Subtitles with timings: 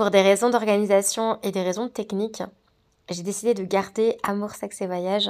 [0.00, 2.42] Pour des raisons d'organisation et des raisons techniques,
[3.10, 5.28] j'ai décidé de garder Amour, Sexe et Voyage.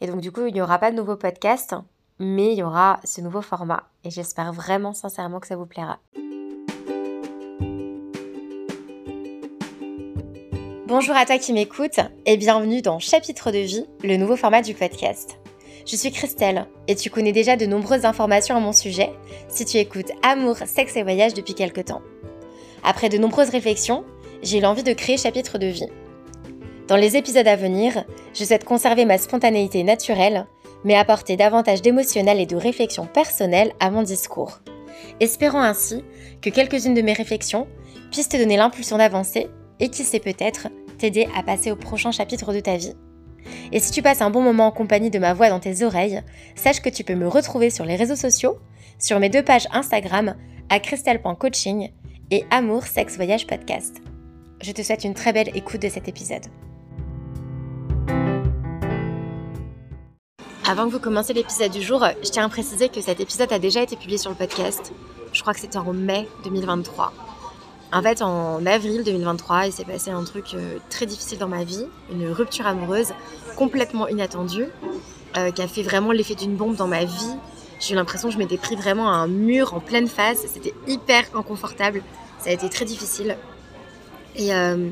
[0.00, 1.74] Et donc du coup, il n'y aura pas de nouveau podcast,
[2.20, 3.82] mais il y aura ce nouveau format.
[4.04, 5.98] Et j'espère vraiment sincèrement que ça vous plaira.
[10.86, 14.74] Bonjour à toi qui m'écoute et bienvenue dans Chapitre de vie, le nouveau format du
[14.74, 15.40] podcast.
[15.86, 19.10] Je suis Christelle et tu connais déjà de nombreuses informations à mon sujet
[19.48, 22.02] si tu écoutes Amour, Sexe et Voyage depuis quelque temps.
[22.84, 24.04] Après de nombreuses réflexions,
[24.42, 25.88] j'ai eu l'envie de créer Chapitre de vie.
[26.86, 30.46] Dans les épisodes à venir, je souhaite conserver ma spontanéité naturelle,
[30.84, 34.60] mais apporter davantage d'émotionnel et de réflexion personnelle à mon discours.
[35.18, 36.04] Espérant ainsi
[36.42, 37.66] que quelques-unes de mes réflexions
[38.12, 39.48] puissent te donner l'impulsion d'avancer
[39.80, 42.92] et qui sait peut-être t'aider à passer au prochain chapitre de ta vie.
[43.72, 46.20] Et si tu passes un bon moment en compagnie de ma voix dans tes oreilles,
[46.54, 48.58] sache que tu peux me retrouver sur les réseaux sociaux,
[48.98, 50.36] sur mes deux pages Instagram
[50.68, 51.90] à christelle.coaching
[52.30, 53.96] et Amour, Sexe, Voyage Podcast.
[54.60, 56.44] Je te souhaite une très belle écoute de cet épisode.
[60.66, 63.58] Avant que vous commenciez l'épisode du jour, je tiens à préciser que cet épisode a
[63.58, 64.92] déjà été publié sur le podcast.
[65.32, 67.12] Je crois que c'était en mai 2023.
[67.92, 71.62] En fait, en avril 2023, il s'est passé un truc euh, très difficile dans ma
[71.62, 73.12] vie, une rupture amoureuse
[73.56, 74.66] complètement inattendue,
[75.36, 77.36] euh, qui a fait vraiment l'effet d'une bombe dans ma vie.
[77.86, 80.38] J'ai l'impression que je m'étais pris vraiment à un mur en pleine face.
[80.46, 82.02] C'était hyper inconfortable.
[82.38, 83.36] Ça a été très difficile.
[84.36, 84.88] Et euh,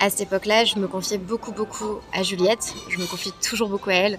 [0.00, 2.74] à cette époque-là, je me confiais beaucoup, beaucoup à Juliette.
[2.88, 4.18] Je me confie toujours beaucoup à elle,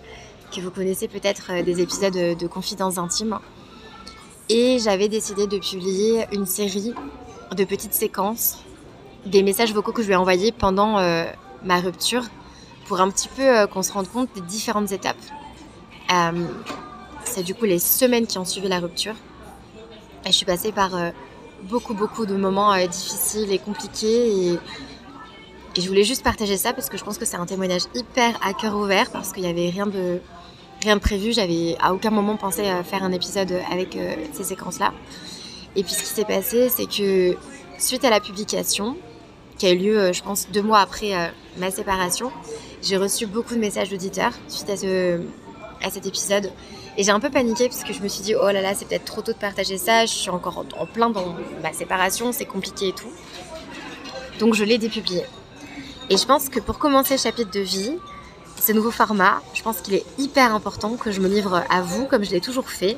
[0.55, 3.37] que vous connaissez peut-être euh, des épisodes de confidences intimes.
[4.47, 6.93] Et j'avais décidé de publier une série
[7.53, 8.59] de petites séquences,
[9.25, 11.25] des messages vocaux que je lui ai envoyés pendant euh,
[11.65, 12.23] ma rupture,
[12.87, 15.17] pour un petit peu qu'on se rende compte des différentes étapes.
[17.25, 19.15] C'est du coup les semaines qui ont suivi la rupture.
[20.25, 20.91] Et je suis passée par
[21.63, 24.53] beaucoup, beaucoup de moments euh, difficiles et compliqués.
[24.53, 24.59] Et,
[25.77, 28.53] je voulais juste partager ça parce que je pense que c'est un témoignage hyper à
[28.53, 30.21] cœur ouvert parce qu'il n'y avait rien de,
[30.81, 31.33] rien prévu.
[31.33, 34.93] J'avais à aucun moment pensé faire un épisode avec euh, ces séquences-là.
[35.75, 37.35] Et puis ce qui s'est passé, c'est que
[37.77, 38.95] suite à la publication,
[39.57, 41.11] qui a eu lieu, euh, je pense, deux mois après
[41.57, 42.31] ma séparation,
[42.81, 45.19] j'ai reçu beaucoup de messages d'auditeurs suite à, ce,
[45.83, 46.53] à cet épisode
[46.97, 48.87] et j'ai un peu paniqué parce que je me suis dit, oh là là, c'est
[48.87, 52.45] peut-être trop tôt de partager ça, je suis encore en, plein dans ma séparation, c'est
[52.45, 53.11] compliqué et tout.
[54.39, 55.23] Donc je l'ai dépublié.
[56.09, 57.97] Et je pense que pour commencer le chapitre de vie,
[58.59, 62.05] ce nouveau format, je pense qu'il est hyper important que je me livre à vous
[62.05, 62.97] comme je l'ai toujours fait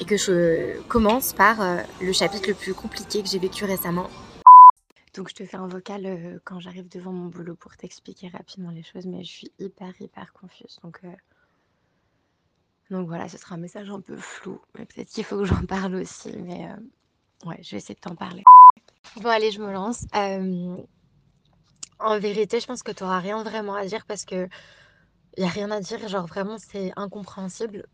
[0.00, 4.08] et que je commence par euh, le chapitre le plus compliqué que j'ai vécu récemment.
[5.14, 8.70] Donc je te fais un vocal euh, quand j'arrive devant mon boulot pour t'expliquer rapidement
[8.70, 10.80] les choses, mais je suis hyper hyper confuse.
[10.82, 11.08] Donc euh,
[12.90, 15.62] donc voilà, ce sera un message un peu flou, mais peut-être qu'il faut que j'en
[15.66, 18.44] parle aussi, mais euh, ouais, je vais essayer de t'en parler.
[19.16, 20.04] Bon allez, je me lance.
[20.12, 20.76] en
[22.18, 24.48] vérité, je pense que tu n'auras rien vraiment à dire parce que
[25.36, 27.86] il n'y a rien à dire, genre vraiment c'est incompréhensible.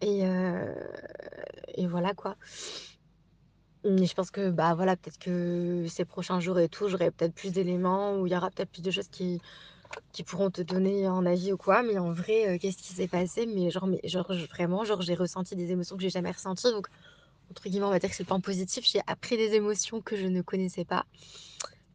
[0.00, 0.74] Et, euh,
[1.74, 2.36] et voilà quoi.
[3.84, 7.34] Mais je pense que bah voilà, peut-être que ces prochains jours et tout, j'aurai peut-être
[7.34, 9.40] plus d'éléments ou il y aura peut-être plus de choses qui,
[10.12, 11.82] qui pourront te donner un avis ou quoi.
[11.82, 13.46] Mais en vrai, euh, qu'est-ce qui s'est passé?
[13.46, 16.70] Mais genre, mais genre vraiment, genre j'ai ressenti des émotions que j'ai jamais ressenties.
[16.70, 16.88] Donc
[17.50, 18.84] entre guillemets, on va dire que c'est le point positif.
[18.86, 21.04] J'ai appris des émotions que je ne connaissais pas,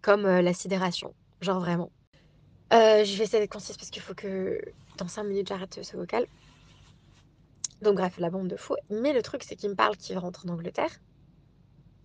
[0.02, 1.14] comme euh, la sidération.
[1.42, 1.92] Genre vraiment.
[2.74, 4.60] Euh, je vais essayer d'être concise parce qu'il faut que
[4.98, 6.26] dans 5 minutes j'arrête ce vocal.
[7.82, 8.76] Donc bref, la bombe de fou.
[8.90, 10.92] Mais le truc, c'est qu'il me parle qu'il rentre en Angleterre.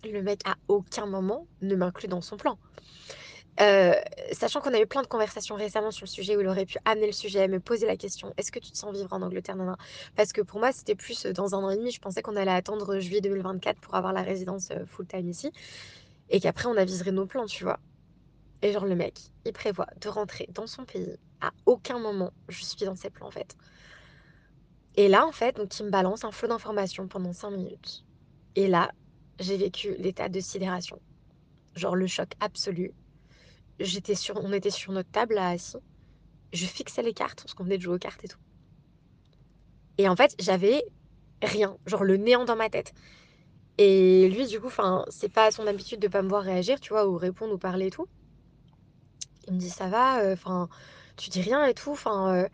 [0.03, 2.57] Le mec à aucun moment ne m'inclut dans son plan.
[3.59, 3.93] Euh,
[4.31, 6.77] sachant qu'on a eu plein de conversations récemment sur le sujet où il aurait pu
[6.85, 9.55] amener le sujet, me poser la question est-ce que tu te sens vivre en Angleterre
[9.55, 9.75] non,
[10.15, 11.91] Parce que pour moi, c'était plus euh, dans un an et demi.
[11.91, 15.51] Je pensais qu'on allait attendre juillet 2024 pour avoir la résidence euh, full-time ici
[16.29, 17.79] et qu'après on aviserait nos plans, tu vois.
[18.63, 21.15] Et genre, le mec, il prévoit de rentrer dans son pays.
[21.41, 23.55] À aucun moment, je suis dans ses plans en fait.
[24.95, 28.03] Et là, en fait, donc, il me balance un flot d'informations pendant 5 minutes.
[28.55, 28.91] Et là,
[29.39, 30.99] j'ai vécu l'état de sidération.
[31.75, 32.93] Genre le choc absolu
[33.79, 35.77] j'étais sur, on était sur notre table assis.
[36.53, 38.39] Je fixais les cartes parce qu'on venait de jouer aux cartes et tout.
[39.97, 40.83] Et en fait, j'avais
[41.41, 42.93] rien, genre le néant dans ma tête.
[43.77, 44.69] Et lui, du coup,
[45.09, 47.87] c'est pas son habitude de pas me voir réagir, tu vois, ou répondre ou parler
[47.87, 48.07] et tout.
[49.47, 50.69] Il me dit ça va, euh, enfin,
[51.17, 52.35] tu dis rien et tout, enfin.
[52.35, 52.49] Euh,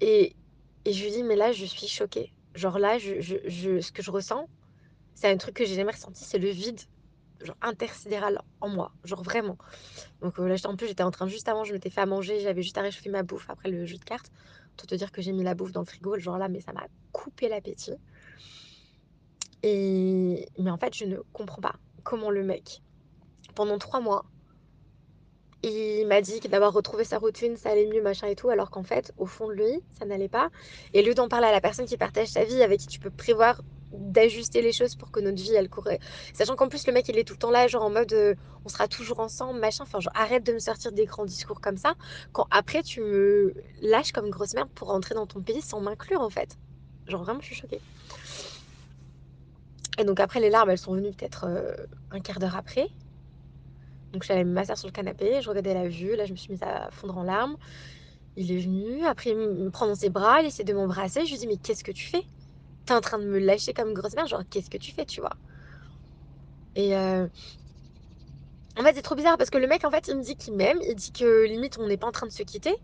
[0.00, 0.36] et,
[0.84, 2.32] et je lui dis mais là, je suis choquée.
[2.54, 4.48] Genre là, je, je, ce que je ressens,
[5.14, 6.80] c'est un truc que j'ai jamais ressenti, c'est le vide
[7.44, 9.56] genre intersidéral en moi, genre vraiment.
[10.20, 12.40] Donc euh, là, en plus, j'étais en train, juste avant, je m'étais fait à manger,
[12.40, 14.30] j'avais juste à réchauffer ma bouffe après le jeu de cartes.
[14.76, 16.72] Pour te dire que j'ai mis la bouffe dans le frigo, genre là, mais ça
[16.72, 17.94] m'a coupé l'appétit.
[19.62, 22.82] Et mais en fait, je ne comprends pas comment le mec,
[23.54, 24.24] pendant trois mois,
[25.62, 28.82] il m'a dit d'avoir retrouvé sa routine, ça allait mieux, machin et tout, alors qu'en
[28.82, 30.50] fait, au fond de lui, ça n'allait pas.
[30.92, 33.10] Et lieu d'en parler à la personne qui partage sa vie, avec qui tu peux
[33.10, 33.62] prévoir
[33.94, 36.00] d'ajuster les choses pour que notre vie, elle courait.
[36.34, 38.34] Sachant qu'en plus, le mec, il est tout le temps là, genre en mode euh,
[38.64, 39.84] on sera toujours ensemble, machin.
[39.84, 41.94] Enfin, genre arrête de me sortir des grands discours comme ça.
[42.32, 46.20] Quand après, tu me lâches comme grosse merde pour rentrer dans ton pays sans m'inclure,
[46.20, 46.58] en fait.
[47.06, 47.80] Genre vraiment, je suis choquée.
[49.98, 51.72] Et donc après, les larmes, elles sont venues peut-être euh,
[52.10, 52.88] un quart d'heure après.
[54.12, 56.62] Donc j'allais m'asseoir sur le canapé, je regardais la vue, là je me suis mise
[56.62, 57.56] à fondre en larmes.
[58.36, 61.26] Il est venu, après il me prend dans ses bras, il essaie de m'embrasser.
[61.26, 62.22] Je lui dis mais qu'est-ce que tu fais?
[62.86, 65.20] T'es en train de me lâcher comme grosse merde, genre qu'est-ce que tu fais, tu
[65.20, 65.36] vois?
[66.74, 67.28] Et euh...
[68.76, 70.54] en fait c'est trop bizarre parce que le mec en fait il me dit qu'il
[70.54, 72.74] m'aime, il dit que limite on n'est pas en train de se quitter.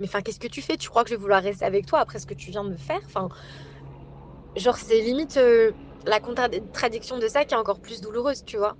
[0.00, 0.76] Mais enfin qu'est-ce que tu fais?
[0.76, 2.70] Tu crois que je vais vouloir rester avec toi après ce que tu viens de
[2.70, 3.00] me faire?
[3.06, 3.28] Enfin
[4.56, 5.72] genre c'est limite euh,
[6.06, 8.76] la contradiction de ça qui est encore plus douloureuse, tu vois?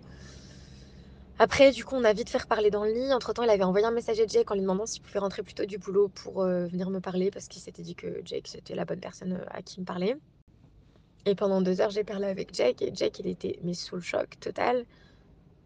[1.39, 3.13] Après, du coup, on a vite fait reparler dans le lit.
[3.13, 5.55] Entre-temps, il avait envoyé un message à Jake en lui demandant s'il pouvait rentrer plus
[5.55, 8.75] tôt du boulot pour euh, venir me parler parce qu'il s'était dit que Jake, c'était
[8.75, 10.17] la bonne personne à qui me parler.
[11.29, 14.01] Et pendant deux heures, j'ai parlé avec Jake et Jake, il était mis sous le
[14.03, 14.85] choc total.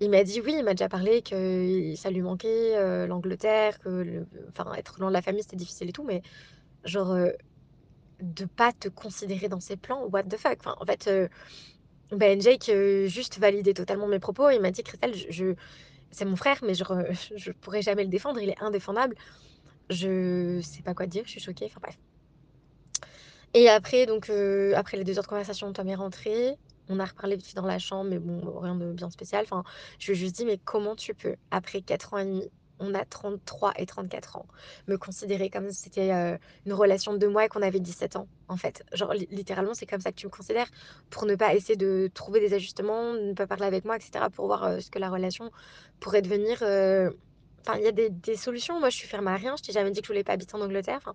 [0.00, 4.26] Il m'a dit oui, il m'a déjà parlé que ça lui manquait euh, l'Angleterre, que
[4.50, 6.23] enfin, être loin de la famille, c'était difficile et tout, mais
[6.85, 7.17] genre,
[8.20, 10.59] de pas te considérer dans ses plans, what the fuck?
[10.67, 11.09] En fait,
[12.12, 12.70] ben, Jake
[13.06, 14.50] juste validait totalement mes propos.
[14.50, 15.55] Il m'a dit Christelle, je,
[16.11, 16.85] c'est mon frère, mais je,
[17.37, 18.41] je pourrais jamais le défendre.
[18.41, 19.17] Il est indéfendable.
[19.91, 21.25] Je sais pas quoi dire.
[21.26, 21.67] Je suis choquée.
[21.67, 21.99] Enfin bref.
[23.55, 24.31] Et après, donc,
[24.75, 26.57] après les deux heures de conversation, Tom est rentré.
[26.89, 29.45] On a reparlé vite dans la chambre, mais bon, rien de bien spécial.
[29.45, 29.63] Enfin,
[29.99, 32.95] je lui ai juste dit, mais comment tu peux, après 4 ans et demi, on
[32.95, 34.47] a 33 et 34 ans,
[34.89, 36.11] me considérer comme si c'était
[36.67, 38.85] une relation de deux mois et qu'on avait 17 ans, en fait?
[38.93, 40.69] Genre, littéralement, c'est comme ça que tu me considères,
[41.11, 44.47] pour ne pas essayer de trouver des ajustements, ne pas parler avec moi, etc., pour
[44.47, 45.51] voir ce que la relation
[46.01, 46.57] pourrait devenir.
[47.65, 48.81] Enfin, il y a des, des, solutions.
[48.81, 49.55] Moi, je suis ferme à rien.
[49.57, 50.99] Je t'ai jamais dit que je voulais pas habiter en Angleterre.
[50.99, 51.15] Enfin,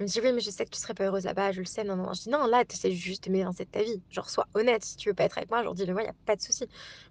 [0.00, 1.66] il me dit oui, mais je sais que tu serais pas heureuse là-bas, je le
[1.66, 1.84] sais.
[1.84, 4.02] Non, non, Je dis non, là, sais juste m'évincer de ta vie.
[4.10, 4.84] Genre, sois honnête.
[4.84, 6.66] Si tu veux pas être avec moi, genre, dis-le moi, il a pas de souci.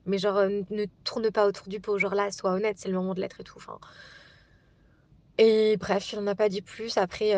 [0.05, 1.97] Mais genre, ne tourne pas autour du pot.
[1.97, 3.57] Genre là, sois honnête, c'est le moment de l'être et tout.
[5.37, 6.97] Et bref, il n'en a pas dit plus.
[6.97, 7.33] Après,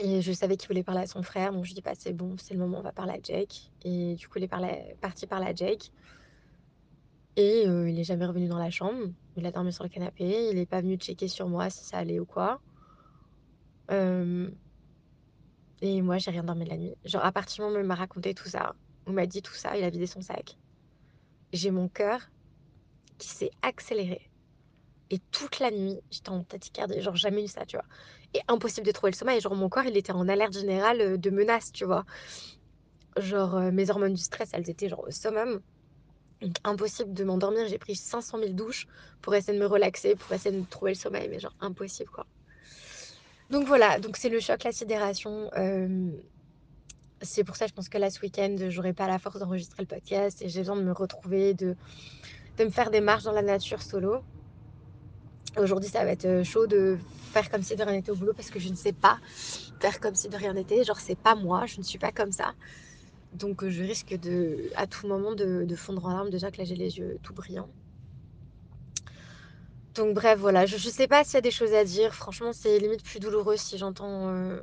[0.00, 1.52] et je savais qu'il voulait parler à son frère.
[1.52, 3.70] Donc, je dis, pas bah, c'est bon, c'est le moment, on va parler à Jake.
[3.84, 5.92] Et du coup, il est parti parler à Jake.
[7.36, 9.08] Et il est jamais revenu dans la chambre.
[9.36, 10.48] Il a dormi sur le canapé.
[10.50, 12.60] Il n'est pas venu checker sur moi si ça allait ou quoi.
[13.90, 14.52] Et
[16.02, 16.94] moi, j'ai rien dormi la nuit.
[17.04, 18.74] Genre, à partir du moment où il m'a raconté tout ça,
[19.06, 20.56] on m'a dit tout ça, il a vidé son sac.
[21.52, 22.30] J'ai mon cœur
[23.18, 24.30] qui s'est accéléré.
[25.10, 27.00] Et toute la nuit, j'étais en tachycardie.
[27.00, 27.84] Genre, jamais eu ça, tu vois.
[28.32, 29.40] Et impossible de trouver le sommeil.
[29.40, 32.04] Genre, mon corps, il était en alerte générale de menace, tu vois.
[33.18, 35.60] Genre, mes hormones du stress, elles étaient genre au summum.
[36.40, 37.68] Donc, impossible de m'endormir.
[37.68, 38.86] J'ai pris 500 000 douches
[39.20, 41.28] pour essayer de me relaxer, pour essayer de trouver le sommeil.
[41.28, 42.26] Mais genre, impossible, quoi.
[43.54, 45.48] Donc voilà, donc c'est le choc, la sidération.
[47.22, 49.86] c'est pour ça, je pense que là, ce week-end, j'aurai pas la force d'enregistrer le
[49.86, 51.76] podcast et j'ai besoin de me retrouver, de,
[52.58, 54.24] de me faire des marches dans la nature solo.
[55.56, 56.98] Aujourd'hui, ça va être chaud de
[57.32, 59.18] faire comme si de rien n'était au boulot parce que je ne sais pas
[59.78, 60.82] faire comme si de rien n'était.
[60.82, 62.54] Genre, c'est pas moi, je ne suis pas comme ça.
[63.34, 66.30] Donc, je risque de, à tout moment de, de fondre en larmes.
[66.30, 67.68] Déjà que là, j'ai les yeux tout brillants.
[69.94, 72.14] Donc bref, voilà, je, sais pas s'il y a des choses à dire.
[72.14, 74.60] Franchement, c'est limite plus douloureux si j'entends euh,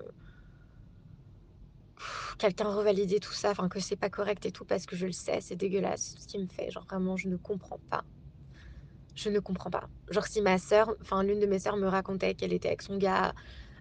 [2.37, 5.13] quelqu'un revalider tout ça, enfin que c'est pas correct et tout, parce que je le
[5.13, 6.69] sais, c'est dégueulasse ce qu'il me fait.
[6.69, 8.03] Genre vraiment, je ne comprends pas.
[9.15, 9.89] Je ne comprends pas.
[10.09, 12.97] Genre si ma soeur, enfin l'une de mes sœurs me racontait qu'elle était avec son
[12.97, 13.33] gars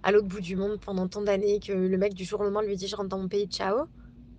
[0.03, 2.63] à l'autre bout du monde pendant tant d'années, que le mec du jour au lendemain
[2.63, 3.87] lui dit je rentre dans mon pays, ciao.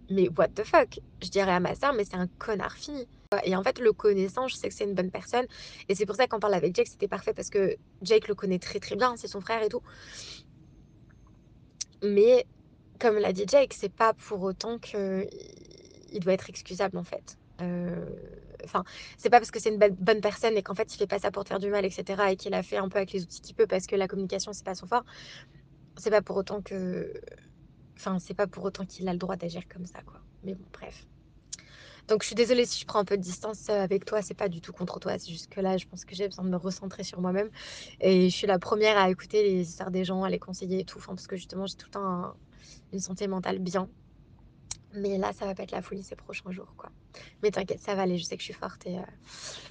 [0.09, 0.99] Mais what the fuck?
[1.21, 3.07] Je dirais à ma soeur, mais c'est un connard fini.
[3.43, 5.45] Et en fait, le connaissant, je sais que c'est une bonne personne.
[5.87, 8.59] Et c'est pour ça qu'en parle avec Jake, c'était parfait parce que Jake le connaît
[8.59, 9.81] très très bien, c'est son frère et tout.
[12.03, 12.45] Mais
[12.99, 15.27] comme l'a dit Jake, c'est pas pour autant que
[16.11, 17.37] il doit être excusable en fait.
[17.61, 18.05] Euh,
[18.65, 18.83] enfin,
[19.17, 21.31] c'est pas parce que c'est une bonne personne et qu'en fait il fait pas ça
[21.31, 22.31] pour te faire du mal, etc.
[22.31, 24.51] et qu'il a fait un peu avec les outils qu'il peut parce que la communication
[24.51, 25.05] c'est pas son fort.
[25.97, 27.13] C'est pas pour autant que.
[27.95, 30.21] Enfin, c'est pas pour autant qu'il a le droit d'agir comme ça, quoi.
[30.43, 31.05] Mais bon, bref.
[32.11, 34.33] Donc je suis désolée si je prends un peu de distance euh, avec toi, c'est
[34.33, 36.49] pas du tout contre toi, c'est juste que là je pense que j'ai besoin de
[36.49, 37.49] me recentrer sur moi-même
[38.01, 40.83] et je suis la première à écouter les histoires des gens, à les conseiller et
[40.83, 42.33] tout, parce que justement j'ai tout le temps
[42.91, 43.87] une santé mentale bien.
[44.93, 46.89] Mais là ça va pas être la folie ces prochains jours quoi.
[47.43, 49.03] Mais t'inquiète, ça va aller, je sais que je suis forte et euh,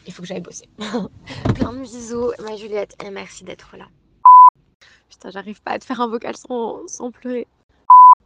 [0.06, 0.66] il faut que j'aille bosser.
[1.54, 3.86] Plein de bisous ma Juliette et merci d'être là.
[5.10, 7.46] Putain, j'arrive pas à te faire un vocal sans pleurer.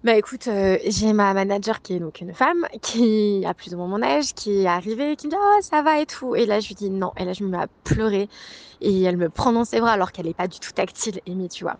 [0.05, 3.79] Bah écoute, heu, j'ai ma manager qui est donc une femme, qui a plus ou
[3.79, 6.45] moins mon âge, qui est arrivée, qui me dit: «Oh ça va et tout» et
[6.45, 8.29] là je lui dis: «Non» et là je me mets à pleurer
[8.83, 11.49] et elle me prend dans ses bras alors qu'elle est pas du tout tactile, Amy,
[11.49, 11.77] tu vois?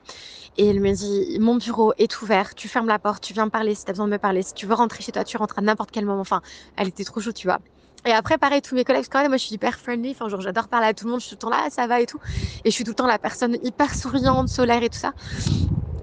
[0.57, 3.51] Et elle me dit: «Mon bureau est ouvert, tu fermes la porte, tu viens me
[3.51, 4.43] parler si tu as besoin de me parler.
[4.43, 6.21] Si tu veux rentrer chez toi, tu rentres à n'importe quel moment».
[6.23, 6.41] Enfin,
[6.77, 7.59] elle était trop chaude, tu vois?
[8.07, 10.41] Et après pareil, tous mes collègues, parce que moi je suis hyper friendly, enfin genre
[10.43, 12.01] j'adore parler à tout le monde, je suis tout le temps là: «Ah ça va?»
[12.01, 12.19] et tout
[12.65, 15.13] et je suis tout le temps la personne hyper souriante, solaire et tout ça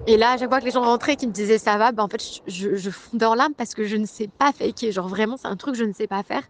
[0.06, 2.02] et là, à chaque fois que les gens rentraient qui me disaient ça va, bah
[2.02, 2.90] en fait, je, je
[3.24, 4.90] en larmes parce que je ne sais pas faker.
[4.90, 6.42] Genre vraiment, c'est un truc que je ne sais pas faire.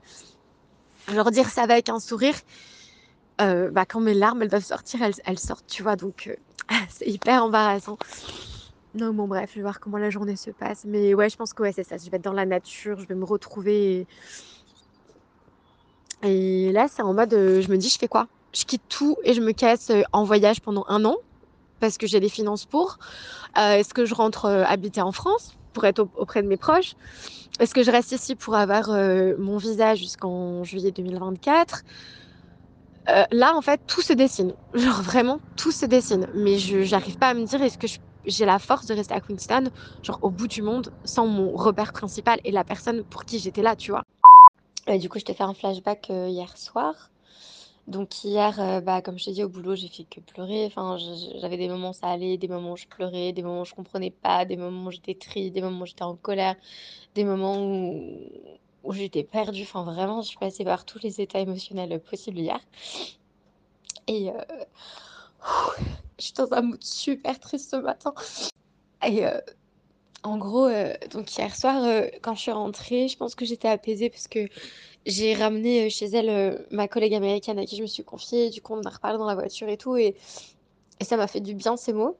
[1.12, 2.35] Genre dire ça va avec un sourire,
[3.40, 5.97] euh, bah quand mes larmes elles doivent sortir, elles, sortent, tu vois.
[5.97, 6.37] Donc euh,
[6.88, 7.99] c'est hyper embarrassant.
[8.94, 10.85] Non, bon, bref, je vais voir comment la journée se passe.
[10.85, 11.97] Mais ouais, je pense que ouais, c'est ça.
[11.99, 14.06] Je vais être dans la nature, je vais me retrouver.
[16.23, 18.28] Et, là, c'est en mode, euh, je me dis, je fais quoi?
[18.54, 21.16] Je quitte tout et je me casse en voyage pendant un an
[21.83, 22.97] parce que j'ai les finances pour
[23.59, 26.95] euh, Est-ce que je rentre euh, habiter en France pour être auprès de mes proches?
[27.59, 31.83] Est-ce que je reste ici pour avoir euh, mon visa jusqu'en juillet 2024
[33.09, 34.55] euh, Là, en fait, tout se dessine.
[34.75, 36.29] Genre vraiment, tout se dessine.
[36.35, 37.89] Mais je n'arrive pas à me dire est-ce que
[38.27, 39.69] j'ai la force de rester à Queenstown,
[40.05, 43.62] genre au bout du monde, sans mon repère principal et la personne pour qui j'étais
[43.62, 44.05] là, tu vois?
[44.87, 47.11] Du coup, je te fais un flashback hier soir.
[47.89, 50.67] Donc hier, euh, bah, comme je t'ai dit, au boulot, j'ai fait que pleurer.
[50.67, 50.97] Enfin,
[51.41, 53.75] j'avais des moments où ça allait, des moments où je pleurais, des moments où je
[53.75, 56.55] comprenais pas, des moments où j'étais triste, des moments où j'étais en colère,
[57.15, 58.21] des moments où,
[58.85, 59.62] où j'étais perdue.
[59.62, 62.61] Enfin, vraiment, je suis passée par tous les états émotionnels possibles hier.
[64.07, 64.35] Et euh,
[66.19, 68.15] je suis dans un mood super triste ce matin.
[69.05, 69.41] Et euh,
[70.23, 70.69] en gros,
[71.11, 71.85] donc hier soir,
[72.23, 74.49] quand je suis rentrée, je pense que j'étais apaisée parce que
[75.06, 78.50] j'ai ramené, chez elle, ma collègue américaine à qui je me suis confiée.
[78.50, 80.16] Du coup, on en a reparlé dans la voiture et tout et
[81.00, 82.16] ça m'a fait du bien ces mots.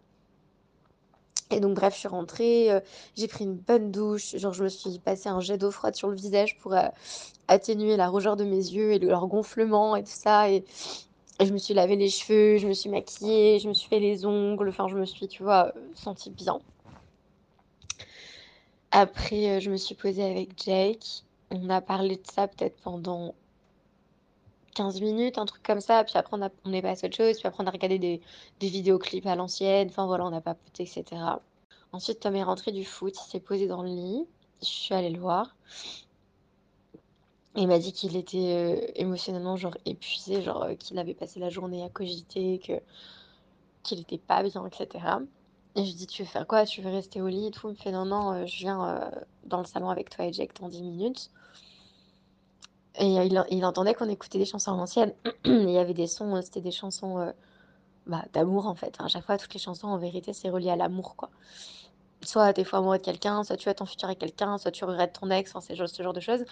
[1.51, 2.71] Et donc bref, je suis rentrée,
[3.15, 6.09] j'ai pris une bonne douche, genre je me suis passé un jet d'eau froide sur
[6.09, 6.75] le visage pour,
[7.49, 10.65] atténuer la rougeur de mes yeux et leur gonflement et tout ça et
[11.41, 13.99] et je me suis lavé les cheveux, je me suis maquillée, je me suis fait
[13.99, 16.61] les ongles, enfin je me suis, tu vois, sentie bien.
[18.93, 23.35] Après, je me suis posée avec Jake on a parlé de ça peut-être pendant
[24.75, 26.05] 15 minutes, un truc comme ça.
[26.05, 27.39] Puis après, on, a, on est passé à autre chose.
[27.39, 28.21] Puis après, on a regardé des,
[28.61, 29.89] des vidéoclips à l'ancienne.
[29.89, 31.23] Enfin voilà, on a papoté, etc.
[31.93, 33.15] Ensuite, Tom est rentré du foot.
[33.27, 34.27] Il s'est posé dans le lit.
[34.63, 35.55] Je suis allée le voir.
[37.55, 41.51] Il m'a dit qu'il était euh, émotionnellement genre épuisé, genre euh, qu'il avait passé la
[41.51, 42.59] journée à cogiter,
[43.83, 44.89] qu'il était pas bien, etc.
[45.77, 46.65] Et je dis tu veux faire quoi?
[46.65, 47.69] Tu veux rester au lit et tout?
[47.69, 49.11] Il me fait non non, euh, je viens
[49.45, 51.31] dans le salon avec toi et Jake dans 10 minutes.
[52.99, 53.07] Et
[53.51, 55.15] il, entendait qu'on écoutait des chansons anciennes.
[55.45, 57.33] il y avait des sons, c'était des chansons
[58.07, 58.97] bah, d'amour en fait.
[58.99, 61.31] À chaque fois, toutes les chansons en vérité, c'est relié à l'amour quoi.
[62.25, 64.85] Soit t'es fou amoureux de quelqu'un, soit tu as ton futur avec quelqu'un, soit tu
[64.85, 66.43] regrettes ton ex, enfin, ce genre de choses.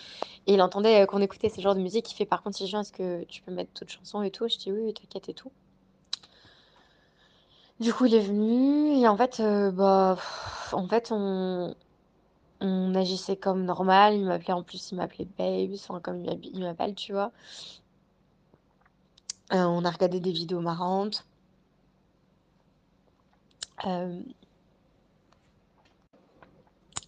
[0.46, 2.10] Et il entendait qu'on écoutait ce genre de musique.
[2.10, 4.48] Il fait par contre, est-ce que tu peux mettre d'autres chansons et tout?
[4.48, 5.52] Je dis oui, t'inquiète et tout.
[7.78, 9.40] Du coup, il est venu et en fait,
[9.72, 10.18] bah,
[10.72, 11.74] en fait, on,
[12.60, 14.14] on agissait comme normal.
[14.16, 17.32] Il m'appelait en plus, il m'appelait Babes, enfin comme il m'appelle, tu vois.
[19.52, 21.26] Euh, on a regardé des vidéos marrantes.
[23.86, 24.20] Euh,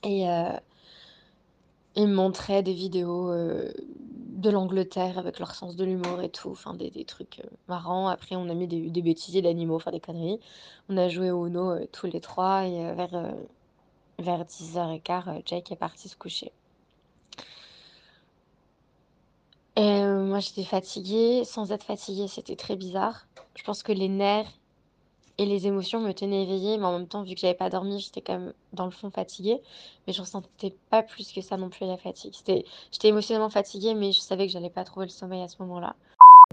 [0.02, 0.56] et euh,
[1.94, 6.74] il me montrait des vidéos de l'Angleterre avec leur sens de l'humour et tout, enfin
[6.74, 8.08] des, des trucs marrants.
[8.08, 10.40] Après, on a mis des, des bêtisiers d'animaux, enfin des conneries.
[10.88, 13.34] On a joué au Uno tous les trois et vers
[14.18, 16.52] vers 10h15, Jake est parti se coucher.
[19.76, 21.44] Et moi, j'étais fatiguée.
[21.44, 23.26] Sans être fatiguée, c'était très bizarre.
[23.54, 24.50] Je pense que les nerfs
[25.38, 28.00] et les émotions me tenaient éveillée, mais en même temps, vu que j'avais pas dormi,
[28.00, 29.60] j'étais quand même dans le fond fatiguée.
[30.06, 32.34] Mais je ressentais pas plus que ça non plus la fatigue.
[32.34, 35.96] J'étais émotionnellement fatiguée, mais je savais que j'allais pas trouver le sommeil à ce moment-là.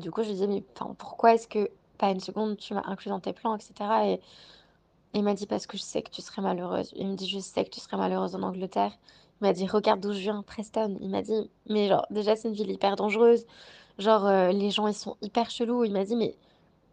[0.02, 0.62] Du coup, je disais, mais
[0.98, 3.74] pourquoi est-ce que, pas une seconde, tu m'as inclus dans tes plans, etc.
[4.06, 4.22] Et
[5.14, 6.92] il m'a dit parce que je sais que tu serais malheureuse.
[6.96, 8.92] Il me dit je sais que tu serais malheureuse en Angleterre.
[9.42, 10.98] Il m'a dit regarde d'où je viens, Preston.
[11.02, 13.46] Il m'a dit mais genre déjà c'est une ville hyper dangereuse.
[13.98, 15.84] Genre euh, les gens ils sont hyper chelous.
[15.86, 16.36] Il m'a dit mais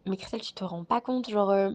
[0.07, 1.71] mais Christelle tu te rends pas compte genre euh,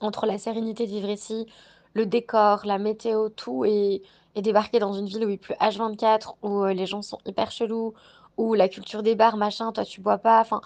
[0.00, 1.46] entre la sérénité de vivre ici,
[1.94, 4.02] le décor, la météo, tout et,
[4.34, 7.50] et débarquer dans une ville où il pleut H24 où euh, les gens sont hyper
[7.50, 7.94] chelous
[8.36, 10.60] où la culture des bars machin toi tu bois pas enfin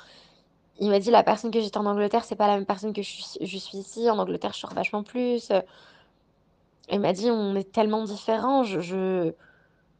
[0.78, 3.02] il m'a dit la personne que j'étais en Angleterre, c'est pas la même personne que
[3.02, 4.10] je suis, ici.
[4.10, 5.50] En Angleterre, je sors vachement plus.
[6.90, 8.62] Il m'a dit on est tellement différents.
[8.64, 9.32] Je,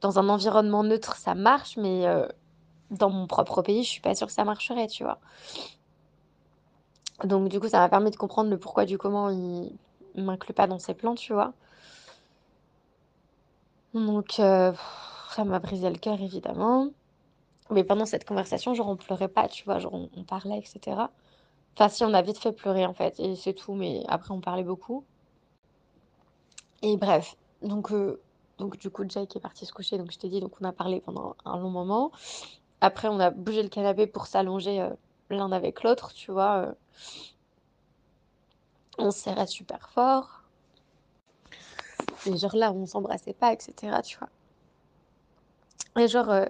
[0.01, 2.27] Dans un environnement neutre, ça marche, mais euh,
[2.91, 5.19] dans mon propre pays, je suis pas sûre que ça marcherait, tu vois.
[7.25, 9.73] Donc du coup, ça m'a permis de comprendre le pourquoi du comment il,
[10.15, 11.53] m'inclut pas dans ses plans, tu vois.
[13.95, 14.73] Donc heu,
[15.31, 16.91] ça m'a brisé le cœur évidemment.
[17.71, 19.79] Mais pendant cette conversation, genre on pleurait pas, tu vois?
[19.79, 21.11] Genre on parlait et cetera.
[21.77, 24.41] Enfin si, on a vite fait pleurer en fait et c'est tout, mais après on
[24.41, 25.05] parlait beaucoup.
[26.83, 28.21] Et bref, donc heu,
[28.59, 30.73] donc du coup Jake est parti se coucher, donc je t'ai dit, donc on a
[30.73, 32.11] parlé pendant un long moment.
[32.81, 34.97] Après on a bougé le canapé pour s'allonger, heu,
[35.31, 36.69] l'un avec l'autre, tu vois?
[36.69, 36.75] Heu
[38.99, 40.43] on se serrait super fort.
[42.27, 44.29] Et genre là, on s'embrassait pas et cetera, tu vois?
[46.03, 46.47] Et genre, heu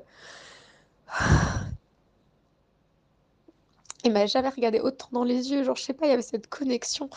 [4.04, 6.22] il m'a jamais regardé autant dans les yeux, genre je sais pas, il y avait
[6.22, 7.08] cette connexion.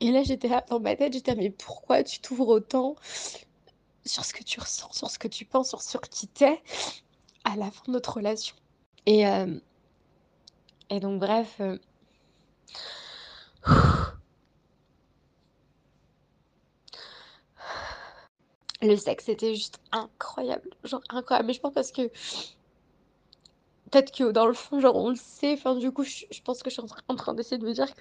[0.00, 2.96] Et là, j'étais dans ma tête, j'étais «Mais pourquoi tu t'ouvres autant
[4.06, 6.62] sur ce que tu ressens, sur ce que tu penses, sur sur qui tu es,
[7.44, 8.56] à la fin de notre relation?»
[9.06, 9.60] et hem
[10.90, 11.80] et donc bref, heu
[18.82, 21.46] le sexe, c'était juste incroyable, genre incroyable.
[21.48, 22.02] Mais je pense parce que
[23.90, 26.70] peut-être que dans le fond, genre on le sait, enfin du coup, je pense que
[26.70, 28.00] je suis en train d'essayer de me dire que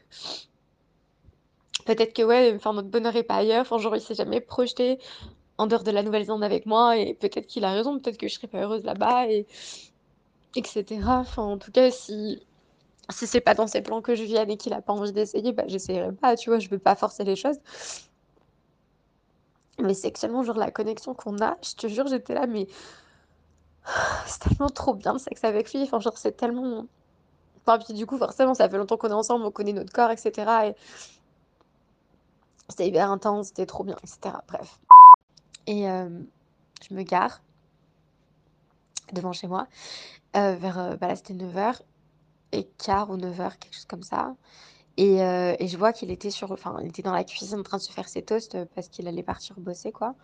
[1.86, 5.00] peut-être que ouais, enfin notre bonheur est pas ailleurs, enfin genre il s'est jamais projeté
[5.58, 8.36] en dehors de la Nouvelle-Zélande avec moi et peut-être qu'il a raison, peut-être que je
[8.36, 9.48] serais pas heureuse là-bas et
[10.56, 11.20] et cetera.
[11.20, 12.42] Enfin en tout cas, si
[13.12, 15.52] si c'est pas dans ses plans que je vienne et qu'il a pas envie d'essayer,
[15.54, 16.60] bah j'essayerai pas, tu vois?
[16.60, 17.58] Je veux pas forcer les choses.
[19.82, 22.68] Mais sexuellement, genre la connexion qu'on a, je te jure, j'étais là, mais
[24.26, 26.86] c'est tellement trop bien le sexe avec lui, enfin genre c'est tellement
[27.66, 30.12] enfin puis du coup forcément ça fait longtemps qu'on est ensemble, on connaît notre corps
[30.12, 30.76] et cetera et
[32.70, 34.80] c'était hyper intense, c'était trop bien et cetera, bref.
[35.68, 36.28] Et hem,
[36.88, 37.42] je me gare
[39.14, 39.68] devant chez moi,
[40.38, 44.36] heu, vers, heu, bah là c'était 9:15 ou 9:00, quelque chose comme ça
[45.00, 47.64] et heu et je vois qu'il était sur enfin il était dans la cuisine en
[47.64, 50.16] train de se faire ses toasts, heu, parce qu'il allait partir bosser quoi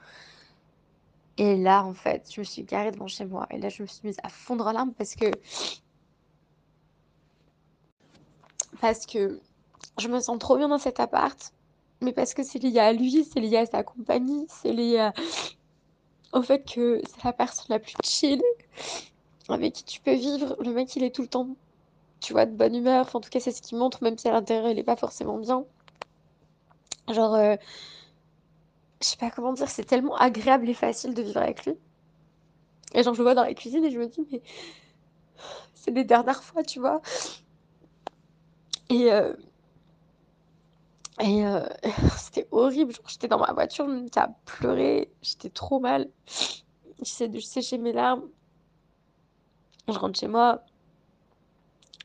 [1.37, 3.87] et là, en fait, je me suis garée devant chez moi et là, je me
[3.87, 5.29] suis mise à fondre en larmes parce que
[8.79, 9.39] parce que
[9.99, 11.53] je me sens trop bien dans cet appart,
[12.01, 15.09] mais parce que c'est lié à lui, c'est lié à sa compagnie, c'est lié
[16.33, 18.41] au fait que c'est la personne la plus chill
[19.49, 20.55] avec qui tu peux vivre.
[20.61, 21.49] Le mec, il est tout le temps,
[22.25, 24.31] tu vois, de bonne humeur, en tout cas, c'est ce qu'il montre, même si à
[24.31, 25.63] l'intérieur, il est pas forcément bien.
[27.09, 27.57] Genre, heu
[29.01, 31.75] je sais pas comment dire, c'est tellement agréable et facile de vivre avec lui
[32.93, 34.41] et genre, je le vois dans la cuisine et je me dis: «Mais
[35.73, 37.01] c'est les dernières fois», tu vois?
[38.89, 39.37] Et heu
[41.21, 41.63] et heu,
[42.17, 46.09] c'était horrible, j'étais dans ma voiture, je me mettais à pleurer, j'étais trop mal.
[47.19, 48.23] De sécher mes larmes.
[49.87, 50.63] Je rentre chez moi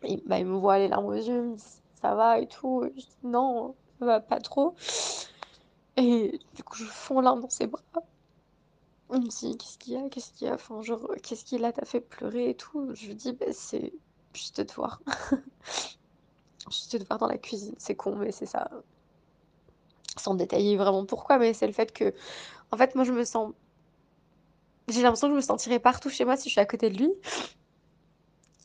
[0.04, 1.64] il bah, il me voit les larmes aux yeux, il me dit:
[2.00, 4.74] «Ça va et tout?» je dis: «Non, ça va pas trop»
[5.96, 7.82] et du coup, je fonds en larmes dans ses bras.
[9.12, 10.08] Il me dit: «Qu'est-ce qu'il y a?
[10.08, 13.08] Qu'est-ce qu'il y a?» enfin, genre, «Qu'est-ce qui là t'a fait pleurer et tout?» je
[13.08, 13.92] lui dis: «Bah, c'est
[14.34, 15.02] juste te voir».
[16.70, 18.70] Juste te voir dans la cuisine, c'est con, mais c'est ça.
[20.16, 23.52] Sans détailler vraiment pourquoi, mais c'est le fait qu'en fait, moi, je me sens
[24.88, 26.96] j'ai l'impression que je me sentirais partout chez moi si je suis à côté de
[26.98, 27.12] lui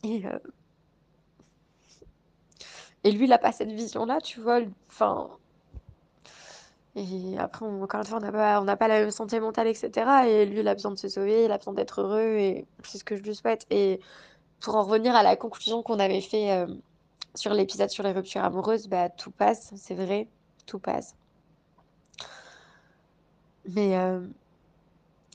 [0.02, 0.40] et heu
[3.06, 4.60] et lui, il a pas cette vision-là, tu vois?
[4.90, 5.30] Enfin
[6.94, 9.66] et après, on encore une fois, on n'a pas n'a pas la même santé mentale
[9.68, 12.36] et cetera et lui, il a besoin de se sauver, il a besoin d'être heureux
[12.38, 14.00] et c'est ce que je lui souhaite et
[14.60, 16.80] pour en revenir à la conclusion qu'on avait fait, hem,
[17.36, 20.28] sur l'épisode sur les ruptures amoureuses, bah, tout passe, c'est vrai,
[20.66, 21.14] tout passe.
[23.64, 24.32] Mais hem,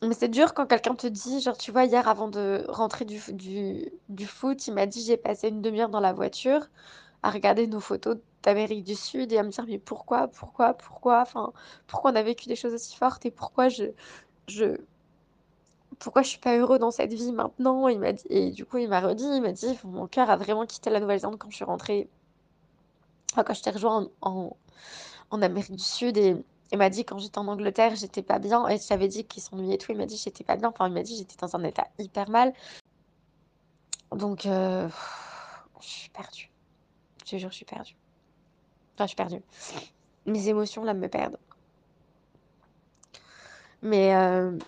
[0.03, 3.21] mais c'est dur quand quelqu'un te dit genre, tu vois, hier, avant de rentrer du
[3.33, 6.67] du du foot, il m'a dit: «J'ai passé une 1/2 heure dans la voiture
[7.23, 11.21] à regarder nos photos d'Amérique du Sud et à me dire: "Mais pourquoi, pourquoi, pourquoi?"
[11.21, 11.53] Enfin,
[11.87, 13.85] pourquoi on a vécu des choses aussi fortes et pourquoi je
[14.47, 14.77] je
[15.99, 17.87] pourquoi je suis pas heureux dans cette vie maintenant?»
[18.29, 20.89] et du coup, il m'a redit, il m'a dit: «Enfin, mon cœur a vraiment quitté
[20.89, 22.09] la Nouvelle-Zélande quand je suis rentrée»
[23.35, 24.55] quand je t'ai rejoint en
[25.31, 26.35] en Amérique du Sud et
[26.73, 29.41] il m'a dit: «Quand j'étais en Angleterre, j'étais pas bien» et je t'avais dit qu'il
[29.43, 31.63] s'ennuyait tout, il m'a dit: «J'étais pas bien», enfin, il m'a dit: «J'étais dans un
[31.63, 32.53] état hyper mal».
[34.11, 34.89] Donc heu,
[35.81, 36.50] je suis perdue.
[37.31, 37.95] Te jure, je suis perdue.
[38.93, 39.41] Enfin, je suis perdue.
[40.25, 41.37] Mes émotions, là, me perdent.
[43.81, 44.59] Mais hem,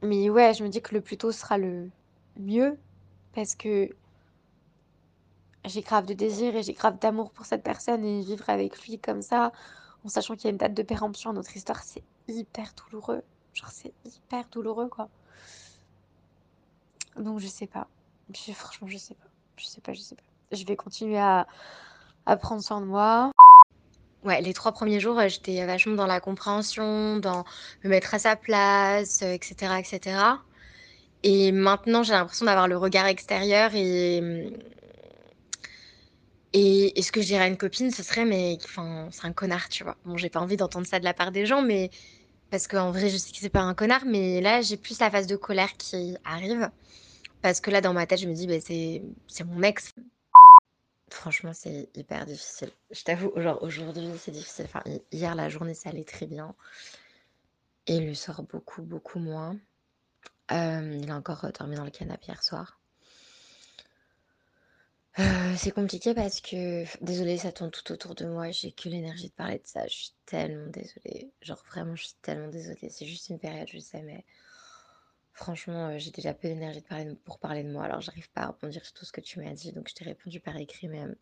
[0.00, 1.90] mais ouais, je me dis que le plus tôt sera le
[2.38, 2.78] mieux
[3.32, 3.88] parce que
[5.64, 9.00] j'ai grave de désir et j'ai grave d'amour pour cette personne et vivre avec lui
[9.00, 9.50] comme ça,
[10.04, 13.24] en sachant qu'il y a une date de péremption à notre histoire, c'est hyper douloureux.
[13.52, 15.08] Genre, c'est hyper douloureux, quoi.
[17.16, 17.88] Donc je sais pas.
[18.32, 19.28] Franchement, je sais pas.
[19.56, 20.22] Je sais pas, je sais pas.
[20.52, 21.46] Je vais continuer à
[22.36, 23.32] prendre soin de moi.
[24.24, 27.44] Ouais, les 3 premiers jours, heu, j'étais vachement dans la compréhension, dans
[27.84, 30.42] me mettre à sa place, heu, et cetera,
[31.24, 34.50] et maintenant, j'ai l'impression d'avoir le regard extérieur et mmh
[36.52, 38.58] et et ce que je dirais à une copine, ce serait: «Mais
[39.10, 39.96] c'est un connard», tu vois?
[40.04, 41.90] Bon, j'ai pas envie d'entendre ça de la part des gens, mais
[42.50, 45.10] parce qu'en vrai, je sais que c'est pas un connard, mais là, j'ai plus la
[45.10, 46.70] phase de colère qui arrive.
[47.42, 49.92] Parce que là, dans ma tête, je me dis: «Beh, c'est c'est mon ex».
[51.14, 52.70] Franchement, c'est hyper difficile.
[52.90, 54.64] Je t'avoue, genre aujourd'hui, c'est difficile.
[54.64, 56.54] Enfin, hi hier, la journée, ça allait très bien
[57.86, 59.56] et le soir, beaucoup, beaucoup moins.
[60.50, 62.80] Il a encore, dormi dans le canapé hier soir.
[65.18, 69.28] Heu, c'est compliqué parce que désolée, ça tourne tout autour de moi, j'ai que l'énergie
[69.28, 69.86] de parler de ça.
[69.86, 71.30] Je suis tellement désolée.
[71.42, 72.88] Genre vraiment, je suis tellement désolée.
[72.90, 74.24] C'est juste une période, je sais, mais
[75.34, 77.84] franchement, heu, j'ai déjà peu d'énergie parler pour parler de moi.
[77.84, 80.04] Alors j'arrive pas à rebondir sur tout ce que tu m'as dit, donc je t'ai
[80.04, 81.16] répondu par écrit, mais hem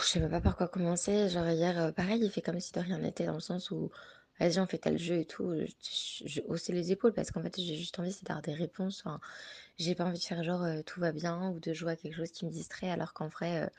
[0.00, 1.28] je sais même pas par quoi commencer.
[1.28, 3.90] Genre hier, heu, pareil, il fait comme si de rien n'était dans le sens où:
[4.40, 7.42] «Vas-y, on fait tel jeu et tout», heu, j j'ai haussé les épaules parce qu'en
[7.42, 9.02] fait, j'ai juste envie, c'est d'avoir des réponses.
[9.04, 9.20] Enfin,
[9.78, 12.32] j'ai pas envie de faire genre, tout va bien ou de jouer à quelque chose
[12.32, 13.70] qui me distrait alors qu'en vrai,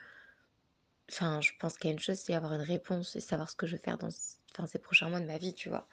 [1.12, 3.56] enfin, je pense qu'il y a une chose, c'est avoir une réponse et savoir ce
[3.56, 4.10] que je veux faire dans
[4.52, 5.88] enfin, ces prochains mois de ma vie, tu vois?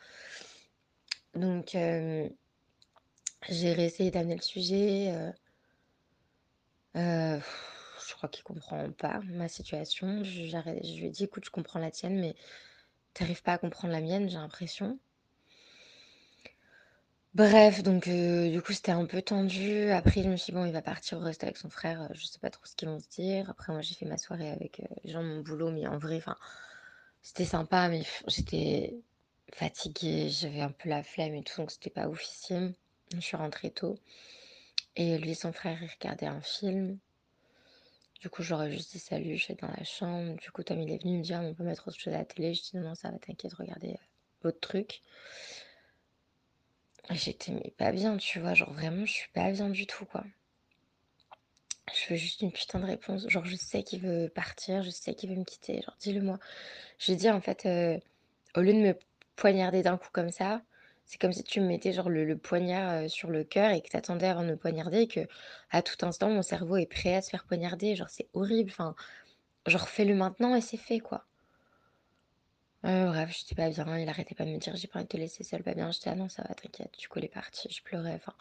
[1.34, 2.30] Donc hem,
[3.50, 5.34] j'ai réessayé d'amener le sujet, heu
[6.94, 7.40] heu,
[8.08, 10.22] je crois qu'il comprend pas ma situation.
[10.24, 12.34] Je lui ai dit: «Écoute, je comprends la tienne, mais
[13.14, 14.98] tu arrives pas à comprendre la mienne, j'ai l'impression».
[17.34, 19.90] Bref, donc du coup, c'était un peu tendu.
[19.90, 22.38] Après, je me suis dit: «Bon, il va partir rester avec son frère, je sais
[22.40, 23.48] pas trop ce qu'ils vont se dire».
[23.50, 25.98] Après, moi, j'ai fait ma soirée avec, heu, les gens de mon boulot, mais en
[25.98, 26.36] vrai, enfin,
[27.22, 28.96] c'était sympa, mais j'étais
[29.54, 32.72] fatiguée, j'avais un peu la flemme et tout, donc c'était pas oufissime.
[33.12, 33.98] Je suis rentrée tôt
[34.96, 36.98] et lui et son frère, ils regardaient un film.
[38.20, 40.36] Du coup, ai juste dit: «Salut», je suis dans la chambre.
[40.40, 42.24] Du coup, Tom, il est venu me dire: «On peut mettre autre chose à la
[42.24, 43.96] télé?» je dis: «Non, non, ça va, t'inquiète, regardez,
[44.42, 45.00] votre truc».
[47.10, 48.54] Et j'étais mais pas bien, tu vois?
[48.54, 50.24] Genre vraiment, je suis pas bien du tout, quoi.
[51.94, 53.26] Je veux juste une putain de réponse.
[53.28, 55.80] Genre, je sais qu'il veut partir, je sais qu'il veut me quitter.
[55.82, 56.38] Genre, dis-le moi.
[56.98, 58.00] Je lui ai dit, en fait, heu,
[58.54, 58.94] au lieu de me
[59.40, 60.62] poignarder d'un coup comme ça,
[61.06, 63.88] c'est comme si tu me mettais genre le poignard, heu, sur le cœur et que
[63.88, 67.22] tu attendais avant de me poignarder et qu'à tout instant, mon cerveau est prêt à
[67.22, 67.96] se faire poignarder.
[67.96, 68.70] Genre, c'est horrible.
[68.70, 68.94] Enfin,
[69.66, 71.26] genre, fais-le maintenant et c'est fait, quoi.
[72.84, 75.10] Heu, bref, j'étais pas bien, il arrêtait pas de me dire: «J'ai pas envie de
[75.10, 75.90] te laisser seule, pas bien».
[75.92, 76.92] J'étais: «Ah non, ça va, t'inquiète».
[76.98, 78.34] Du coup, il est parti, je pleurais, enfin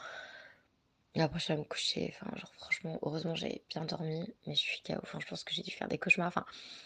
[1.15, 4.59] et après je suis me coucher, enfin, genre franchement, heureusement, j'avais bien dormi, mais je
[4.59, 5.19] suis KO.
[5.19, 6.27] Je pense que j'ai dû faire des cauchemars.
[6.27, 6.45] Enfin,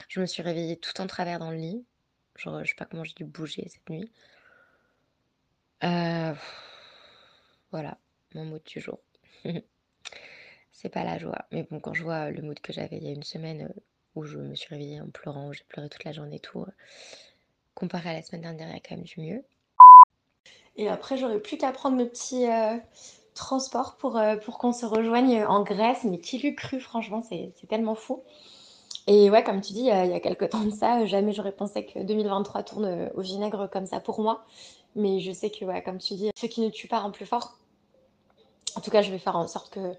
[0.10, 1.86] je me suis réveillée tout en travers dans le lit.
[2.36, 4.12] Genre, je sais pas comment j'ai dû bouger cette nuit.
[5.84, 6.36] Heu,
[7.72, 7.98] voilà,
[8.36, 9.00] mon mood du jour.
[10.72, 13.08] C'est pas la joie, mais bon, quand je vois le mood que j'avais il y
[13.08, 13.74] a une semaine, heu,
[14.16, 16.62] où je me suis réveillée en pleurant, où j'ai pleuré toute la journée et tout,
[16.62, 16.72] heu,
[17.76, 19.44] comparé à la semaine dernière, il y a quand même du mieux.
[20.76, 22.82] Et après, j'aurais plus qu'à prendre mes petits, heu,
[23.36, 26.04] transports pour, pour qu'on se rejoigne, en Grèce.
[26.04, 28.24] Mais qui l'eût cru franchement, c'est tellement fou.
[29.08, 31.06] Et ouais, comme tu dis, il y a il y a quelque temps de ça,
[31.06, 34.46] jamais j'aurais pensé que 2023 tourne, heu, au vinaigre comme ça pour moi.
[34.96, 37.26] Mais je sais que, ouais, comme tu dis, ce qui ne tue pas rend plus
[37.26, 37.58] fort.
[38.76, 39.94] En tout cas, je vais faire en sorte que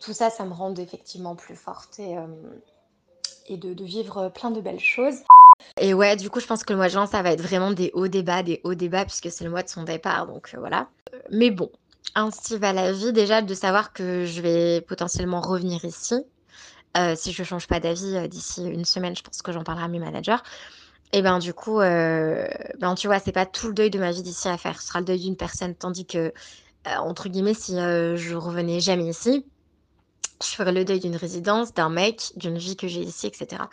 [0.00, 2.16] tout ça, ça me rende effectivement plus forte et
[3.48, 5.20] et de vivre, plein de belles choses.
[5.80, 7.72] Et ouais, du coup, je pense que le mois de juin, ça va être vraiment
[7.72, 10.26] des hauts, des bas, des hauts, des bas puisque c'est le mois de son départ
[10.26, 10.88] donc voilà.
[11.30, 11.70] Mais bon,
[12.14, 16.14] ainsi va la vie déjà de savoir que je vais potentiellement revenir ici.
[16.96, 19.84] Heu, si je change pas d'avis, heu, d'ici une semaine, je pense que j'en parlerai
[19.86, 20.36] à mes managers.
[21.12, 22.48] Et ben, du coup, heu,
[22.80, 24.80] ben, tu vois, c'est pas tout le deuil de ma vie d'ici à faire.
[24.82, 26.32] Ce sera le deuil d'une personne tandis que,
[26.86, 29.46] entre guillemets, si, je revenais jamais ici,
[30.42, 33.70] je ferais le deuil d'une résidence, d'un mec, d'une vie que j'ai ici et cetera.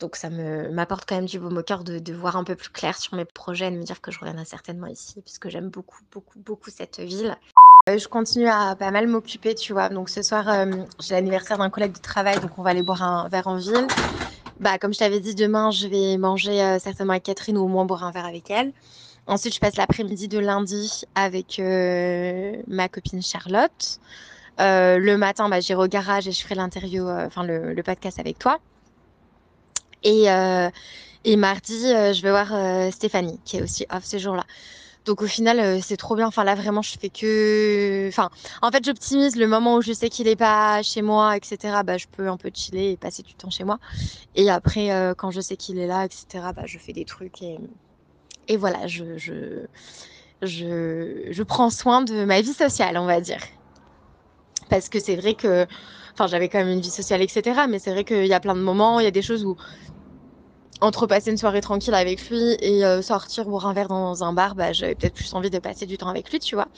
[0.00, 2.56] Donc ça me m'apporte quand même du baume au cœur de de voir un peu
[2.56, 5.48] plus clair sur mes projets et de me dire que je reviendrai certainement ici puisque
[5.50, 7.36] j'aime beaucoup, beaucoup, beaucoup cette ville.
[7.88, 9.88] Heu, je continue à pas mal m'occuper, tu vois?
[9.88, 13.02] Donc ce soir, hem, j'ai l'anniversaire d'un collègue de travail, donc on va aller boire
[13.02, 13.92] un verre en ville.
[14.60, 17.68] Bah, comme je t'avais dit, demain, je vais manger, heu, certainement avec Catherine ou au
[17.68, 18.72] moins boire un verre avec elle.
[19.26, 21.60] Ensuite, je passe l'après-midi de lundi avec,
[22.68, 23.98] ma copine Charlotte.
[24.58, 28.38] Le matin, bah, j'irai au garage et je ferai l'interview, enfin le le podcast avec
[28.38, 28.58] toi.
[30.02, 30.26] Et
[31.24, 34.44] et mardi, je vais voir, Stéphanie qui est aussi off ces jours-là.
[35.06, 36.26] Donc au final, heu, c'est trop bien.
[36.26, 38.10] Enfin là, vraiment, je fais que
[38.62, 41.82] en fait, j'optimise le moment où je sais qu'il est pas chez moi et cetera,
[41.84, 43.78] bah, je peux un peu chiller et passer du temps chez moi.
[44.34, 47.04] Et après, heu, quand je sais qu'il est là et cetera, bah, je fais des
[47.06, 47.42] trucs
[48.48, 49.66] et voilà, je je
[50.42, 53.40] je je prends soin de ma vie sociale, on va dire.
[54.68, 55.66] Parce que c'est vrai que
[56.14, 58.40] enfin, j'avais quand même une vie sociale et cetera, mais c'est vrai qu'il y a
[58.40, 59.56] plein de moments, il y a des choses où
[60.80, 64.32] entre passer une soirée tranquille avec lui et euh, sortir boire un verre dans un
[64.32, 66.68] bar, bah, j'avais peut-être plus envie de passer du temps avec lui, tu vois.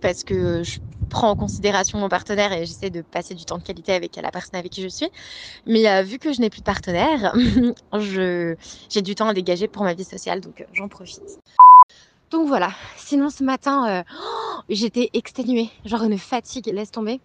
[0.00, 3.62] Parce que je prends en considération mon partenaire et j'essaie de passer du temps de
[3.62, 5.10] qualité avec la personne avec qui je suis.
[5.66, 7.34] Mais euh, vu que je n'ai plus de partenaire,
[7.98, 11.22] j'ai du temps à dégager pour ma vie sociale, donc euh, j'en profite.
[12.30, 14.04] Donc voilà, sinon ce matin,
[14.68, 17.20] j'étais exténuée, genre une fatigue, laisse tomber.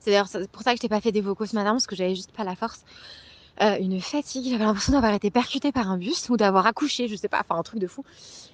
[0.00, 1.94] C'est d'ailleurs pour ça que je t'ai pas fait des vocaux ce matin, parce que
[1.94, 2.84] j'avais juste pas la force.
[3.60, 7.16] Euh, une fatigue, j'avais l'impression d'avoir été percutée par un bus ou d'avoir accouché, je
[7.16, 8.04] sais pas, enfin un truc de fou.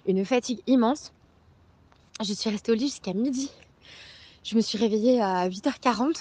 [0.06, 1.12] Une fatigue immense.
[2.24, 3.50] Je suis restée au lit jusqu'à midi.
[4.42, 6.14] Je me suis réveillée à 8h40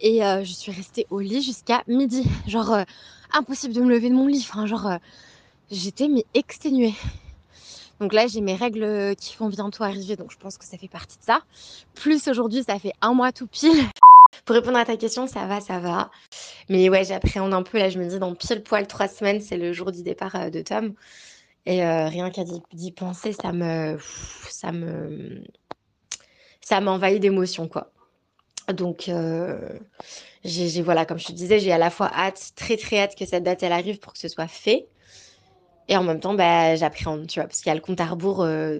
[0.00, 2.24] et euh, je suis restée au lit jusqu'à midi.
[2.46, 2.84] Genre, euh,
[3.32, 4.46] impossible de me lever de mon lit.
[4.46, 4.98] Enfin, genre,
[5.70, 6.94] j'étais mais exténuée.
[7.98, 10.88] Donc là, j'ai mes règles qui vont bientôt arriver, donc je pense que ça fait
[10.88, 11.42] partie de ça.
[11.94, 13.86] Plus aujourd'hui, ça fait un mois tout pile.
[14.44, 16.10] Pour répondre à ta question, ça va, ça va.
[16.68, 17.78] Mais ouais, j'appréhende un peu.
[17.78, 20.50] Là, je me dis, dans pile poil trois semaines, c'est le jour du départ euh,
[20.50, 20.94] de Tom.
[21.66, 23.98] Et euh, rien qu'à d'y penser, ça me,
[24.48, 25.42] ça me,
[26.60, 27.92] ça m'envahit d'émotions, quoi.
[28.72, 29.78] Donc, euh,
[30.44, 33.26] j'ai, voilà, comme je te disais, j'ai à la fois hâte, très très hâte que
[33.26, 34.88] cette date elle arrive pour que ce soit fait.
[35.90, 38.06] Et en même temps, bah, j'appréhende, tu vois, parce qu'il y a le compte à
[38.06, 38.78] rebours euh,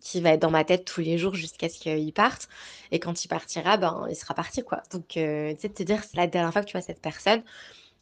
[0.00, 2.48] qui va être dans ma tête tous les jours jusqu'à ce qu'il parte.
[2.90, 4.82] Et quand il partira, ben, il sera parti, quoi.
[4.92, 7.42] Donc, euh, tu sais, te dire, c'est la dernière fois que tu vois cette personne.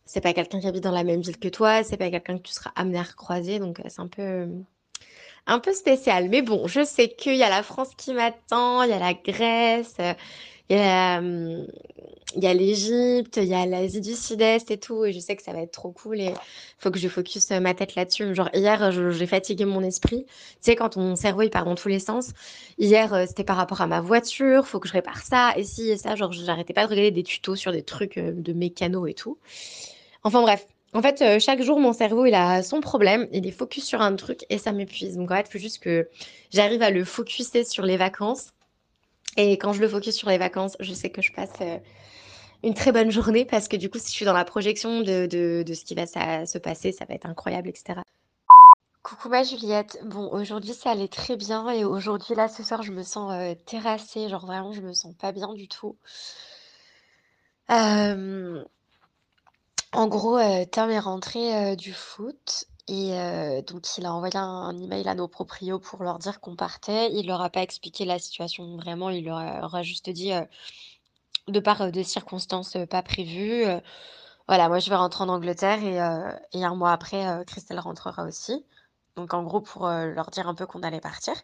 [0.06, 2.42] C'est pas quelqu'un qui habite dans la même ville que toi, c'est pas quelqu'un que
[2.44, 3.58] tu seras amené à recroiser.
[3.58, 4.48] Donc, euh, c'est un peu,
[5.46, 6.28] un peu spécial.
[6.30, 9.14] Mais bon, je sais qu'il y a la France qui m'attend, il y a la
[9.14, 9.96] Grèce,
[10.70, 15.34] il y a, l'Égypte, il y a l'Asie du Sud-Est et tout, et je sais
[15.34, 16.34] que ça va être trop cool et
[16.78, 18.34] faut que je focus ma tête là-dessus.
[18.34, 20.24] Genre hier, j'ai fatigué mon esprit.
[20.26, 22.32] Tu sais, quand ton cerveau il part dans tous les sens.
[22.78, 25.88] Hier, euh, c'était par rapport à ma voiture, faut que je répare ça et si
[25.88, 26.16] et ça.
[26.16, 29.38] Genre, j'arrêtais pas de regarder des tutos sur des trucs euh, de mécano et tout.
[30.22, 30.66] Enfin bref.
[30.94, 34.00] En fait, euh, chaque jour, mon cerveau, il a son problème, il est focus sur
[34.00, 35.16] un truc et ça m'épuise.
[35.16, 36.08] Donc en fait, il faut juste que
[36.50, 38.52] j'arrive à le focuser sur les vacances
[39.36, 41.78] et quand je le focus sur les vacances, je sais que je passe euh,
[42.62, 45.26] une très bonne journée parce que du coup, si je suis dans la projection de,
[45.26, 48.00] de, ce qui va se passer, ça va être incroyable, etc.
[49.02, 49.98] Coucou ma Juliette.
[50.04, 53.54] Bon, aujourd'hui ça allait très bien et aujourd'hui là ce soir je me sens euh,
[53.64, 55.96] terrassée, genre vraiment je me sens pas bien du tout.
[57.70, 58.62] Euh,
[59.92, 60.38] en gros,
[60.70, 65.78] Tom est rentré du foot et donc il a envoyé un email à nos proprios
[65.78, 67.12] pour leur dire qu'on partait.
[67.12, 70.32] Il leur a pas expliqué la situation vraiment, il leur a juste dit,
[71.48, 73.64] de par, de circonstances, pas prévues,
[74.48, 78.64] voilà, moi je vais rentrer en Angleterre et et un mois après, Christelle rentrera aussi.
[79.16, 81.34] Donc en gros pour, leur dire un peu qu'on allait partir.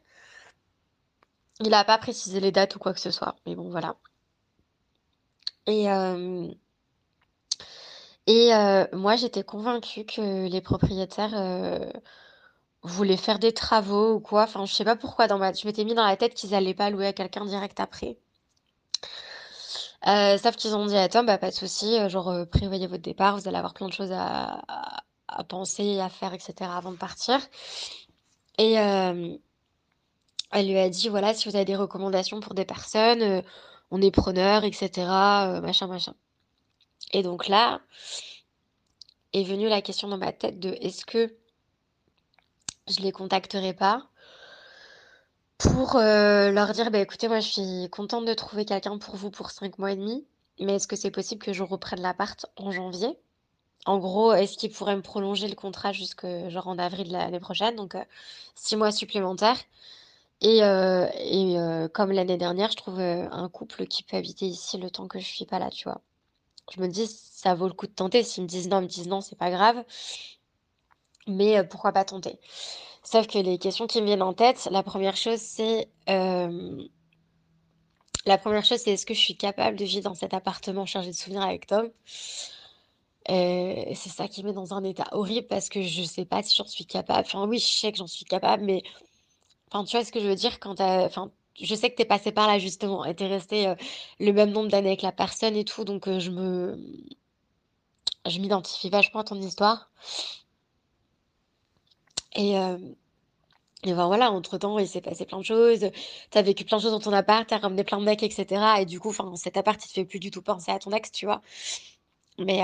[1.61, 3.96] Il a pas précisé les dates ou quoi que ce soit, mais bon voilà.
[5.66, 5.88] Et
[8.26, 8.50] et
[8.92, 11.34] moi, j'étais convaincue que les propriétaires,
[12.82, 14.42] voulaient faire des travaux ou quoi.
[14.44, 16.74] Enfin, je sais pas pourquoi dans ma je m'étais mis dans la tête qu'ils allaient
[16.74, 18.18] pas louer à quelqu'un direct après.
[20.38, 23.56] sauf qu'ils ont dit Tom: «Bah, pas de souci, genre, prévoyez votre départ, vous allez
[23.56, 24.62] avoir plein de choses à
[25.48, 27.40] penser, à faire et cetera avant de partir»
[28.58, 33.42] et elle lui a dit: «Voilà, si vous avez des recommandations pour des personnes,
[33.90, 36.14] on est preneur et cetera, machin, machin»
[37.14, 37.81] et donc là
[39.33, 41.35] est venue la question dans ma tête de est-ce que
[42.88, 44.09] je les contacterai pas
[45.59, 49.31] pour euh, leur dire bah écoutez moi je suis contente de trouver quelqu'un pour vous
[49.31, 50.27] pour cinq mois et demi
[50.61, 53.16] mais est-ce que c'est possible que je reprenne l'appart en janvier?
[53.87, 57.77] En gros est-ce qu'ils pourraient me prolonger le contrat jusque genre en avril l'année prochaine
[57.77, 58.05] donc euh,
[58.57, 59.59] six mois supplémentaires.
[60.40, 61.57] Et, euh, et
[61.92, 65.24] comme l'année dernière je trouve un couple qui peut habiter ici le temps que je
[65.27, 66.00] suis pas là tu vois
[66.72, 68.22] je me dis: «Ça vaut le coup de tenter».
[68.22, 69.85] S'ils me disent non, ils me disent: «Non», c'est pas grave.
[71.27, 72.38] Mais heu, pourquoi pas tenter?
[73.03, 75.88] Sauf que les questions qui me viennent en tête, la première chose, c'est,
[78.27, 81.11] la première chose, c'est est-ce que je suis capable de vivre dans cet appartement chargé
[81.11, 81.90] de souvenirs avec Tom?
[83.27, 86.42] et c'est ça qui me met dans un état horrible parce que je sais pas
[86.42, 87.27] si j'en suis capable.
[87.27, 88.83] Enfin oui, je sais que j'en suis capable, mais
[89.70, 90.61] enfin, tu vois ce que je veux dire?
[90.61, 93.74] Quand enfin je sais que tu es passé par là justement et tu es resté,
[94.20, 96.78] le même nombre d'années avec la personne et tout, donc je me
[98.26, 99.90] je m'identifie vachement à ton histoire.
[102.36, 102.54] Et
[103.86, 105.90] et ben, voilà, entre-temps, il s'est passé plein de choses,
[106.30, 108.22] tu as vécu plein de choses dans ton appart, tu as ramené plein de mecs
[108.22, 110.78] et cetera et du coup, cet appart, il te fait plus du tout penser à
[110.78, 111.42] ton ex, tu vois?
[112.38, 112.60] Mais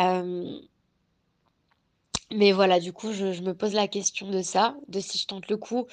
[2.32, 5.48] mais voilà, du coup, je me pose la question de ça, de si je tente
[5.48, 5.86] le coup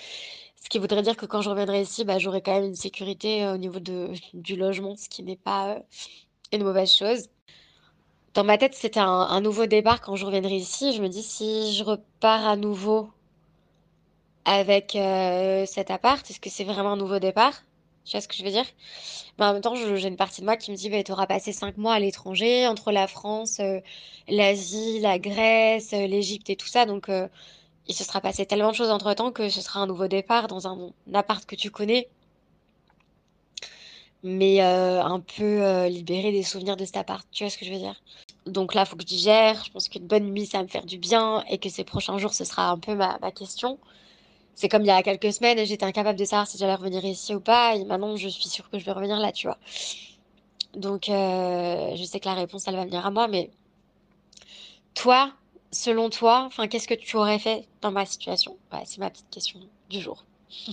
[0.68, 3.48] ce qui voudrait dire que quand je reviendrai ici, bah, j'aurai quand même une sécurité,
[3.48, 3.80] au niveau
[4.34, 5.78] du logement, ce qui n'est pas,
[6.52, 7.30] une mauvaise chose.
[8.34, 10.92] dans ma tête, c'était un, nouveau départ quand je reviendrai ici.
[10.92, 13.10] Je me dis, si je repars à nouveau
[14.44, 14.98] avec
[15.68, 17.64] cet appart, est-ce que c'est vraiment un nouveau départ?
[18.04, 18.66] Tu vois ce que je veux dire?
[19.40, 21.28] Mais en même temps, j'ai une partie de moi qui me dit, bah, tu auras
[21.28, 23.62] passé cinq mois à l'étranger, entre la France,
[24.28, 26.86] l'Asie, la Grèce, l'Égypte et tout ça.
[26.86, 27.10] Donc,
[27.88, 30.68] il se sera passé tellement de choses entre-temps que ce sera un nouveau départ dans
[30.68, 32.10] un, appart que tu connais
[34.24, 37.66] mais euh, un peu euh, libérée des souvenirs de cet appart, tu vois ce que
[37.66, 38.02] je veux dire?
[38.46, 40.70] Donc là, il faut que je digère, je pense qu'une bonne nuit, ça va me
[40.70, 43.78] faire du bien et que ces prochains jours, ce sera un peu ma, ma question.
[44.56, 47.36] C'est comme il y a quelques semaines, j'étais incapable de savoir si j'allais revenir ici
[47.36, 49.60] ou pas, et maintenant, je suis sûre que je vais revenir là, tu vois.
[50.74, 53.52] Donc, euh, je sais que la réponse, elle va venir à moi, mais
[54.96, 55.32] toi,
[55.72, 58.58] selon toi, enfin, qu'est-ce que tu aurais fait dans ma situation?
[58.86, 60.26] C'est ma petite question du jour.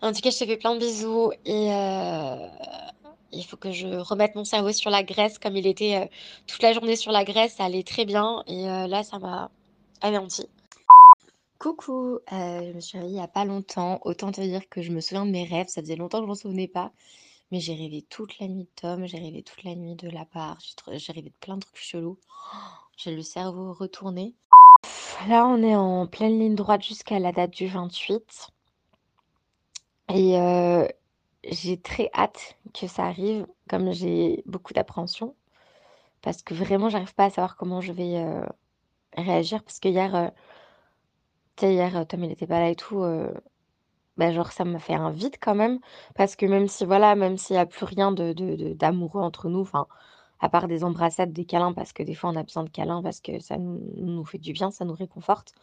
[0.00, 2.36] En tout cas, je te fais plein de bisous et euh,
[3.32, 6.06] il faut que je remette mon cerveau sur la Grèce comme il était euh,
[6.46, 7.56] toute la journée sur la Grèce.
[7.56, 9.50] Ça allait très bien et euh, là, ça m'a
[10.00, 10.46] anéanti.
[11.58, 13.98] Coucou, je me suis réveillée il n'y a pas longtemps.
[14.04, 15.66] Autant te dire que je me souviens de mes rêves.
[15.66, 16.92] Ça faisait longtemps que je m'en souvenais pas.
[17.50, 20.26] Mais j'ai rêvé toute la nuit de Tom, j'ai rêvé toute la nuit de la
[20.26, 20.58] part,
[20.92, 22.18] j'ai rêvé de plein de trucs chelous.
[22.98, 24.34] J'ai le cerveau retourné.
[25.28, 28.48] Là, on est en pleine ligne droite jusqu'à la date du 28.
[30.12, 30.34] Et
[31.44, 35.36] j'ai très hâte que ça arrive, comme j'ai beaucoup d'appréhension,
[36.22, 38.20] parce que vraiment, j'arrive pas à savoir comment je vais
[39.16, 39.62] réagir.
[39.62, 40.32] Parce que hier,
[41.56, 43.04] tu sais, hier, Tom, il était pas là et tout,
[44.16, 45.78] bah, genre, ça m'a fait un vide quand même.
[46.16, 49.48] Parce que même si, voilà, même s'il y a plus rien de, de- d'amoureux entre
[49.48, 49.86] nous, enfin,
[50.40, 53.02] à part des embrassades, des câlins, parce que des fois, on a besoin de câlins,
[53.02, 55.54] parce que ça nous, fait du bien, ça nous réconforte,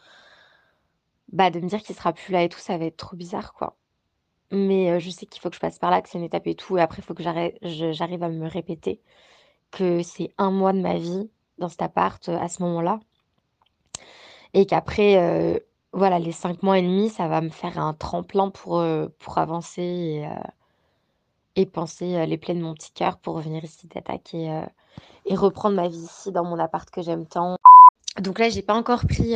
[1.32, 3.52] bah, de me dire qu'il sera plus là et tout, ça va être trop bizarre,
[3.52, 3.76] quoi.
[4.52, 6.54] Mais je sais qu'il faut que je passe par là, que c'est une étape et
[6.54, 9.00] tout et après il faut que j'arrive à me répéter
[9.72, 13.00] que c'est un mois de ma vie dans cet appart, à ce moment-là
[14.54, 15.62] et qu'après,
[15.92, 18.80] voilà, les cinq mois et demi, ça va me faire un tremplin pour,
[19.36, 20.26] avancer
[21.56, 24.62] et penser, les plaies de mon petit cœur pour revenir ici d'attaquer
[25.24, 27.56] et reprendre ma vie ici dans mon appart que j'aime tant.
[28.20, 29.34] Donc là, j'ai pas encore pris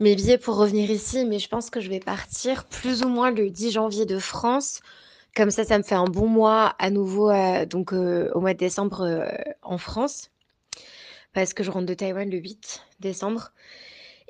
[0.00, 3.30] mes billets pour revenir ici, mais je pense que je vais partir plus ou moins
[3.30, 4.80] le 10 janvier de France.
[5.36, 7.30] Comme ça, ça me fait un bon mois à nouveau,
[7.66, 9.26] donc au mois de décembre
[9.62, 10.30] en France,
[11.32, 13.52] parce que je rentre de Taïwan le 8 décembre.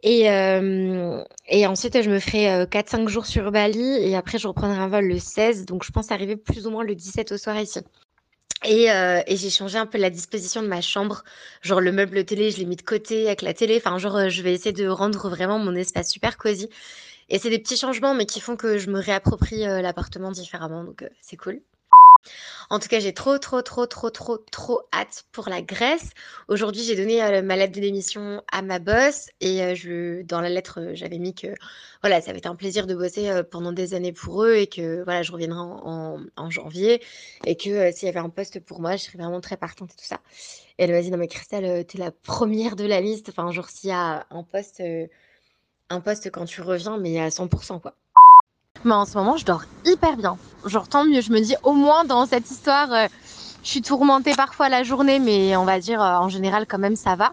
[0.02, 0.26] Et,
[1.48, 5.06] et ensuite, je me ferai 4-5 jours sur Bali et après, je reprendrai un vol
[5.06, 5.66] le 16.
[5.66, 7.80] Donc, je pense arriver plus ou moins le 17 au soir ici.
[8.64, 11.22] Et, euh, et j'ai changé un peu la disposition de ma chambre.
[11.62, 13.76] Genre le meuble télé, je l'ai mis de côté avec la télé.
[13.76, 16.68] Enfin, genre, euh, je vais essayer de rendre vraiment mon espace super cosy.
[17.28, 20.84] Et c'est des petits changements, mais qui font que je me réapproprie euh, l'appartement différemment.
[20.84, 21.60] Donc, c'est cool.
[22.70, 26.10] En tout cas, j'ai trop, trop, trop, trop, trop, trop hâte pour la Grèce.
[26.48, 30.50] Aujourd'hui, j'ai donné euh, ma lettre de démission à ma boss et euh, dans la
[30.50, 31.48] lettre, euh, j'avais mis que
[32.02, 35.02] voilà, ça avait été un plaisir de bosser pendant des années pour eux et que
[35.04, 37.02] voilà, je reviendrai en, en, janvier
[37.44, 39.96] et que s'il y avait un poste pour moi, je serais vraiment très partante et
[39.96, 40.20] tout ça.
[40.78, 43.30] Et elle m'a dit non mais Christelle, t'es la première de la liste.
[43.30, 44.82] Enfin, genre s'il y a un poste,
[45.90, 47.96] un poste quand tu reviens, mais à 100% quoi.
[48.84, 50.38] Mais en ce moment, je dors hyper bien.
[50.64, 51.20] Genre, tant mieux.
[51.20, 53.06] Je me dis, au moins, dans cette histoire, euh,
[53.62, 56.96] je suis tourmentée parfois la journée, mais on va dire, euh, en général, quand même,
[56.96, 57.32] ça va.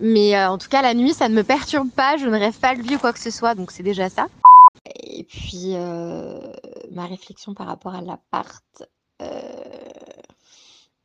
[0.00, 2.16] Mais euh, en tout cas, la nuit, ça ne me perturbe pas.
[2.16, 4.26] Je ne rêve pas de lui ou quoi que ce soit, donc c'est déjà ça.
[4.94, 5.74] Et puis,
[6.92, 8.82] ma réflexion par rapport à l'appart,